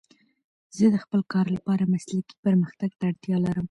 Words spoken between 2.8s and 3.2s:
ته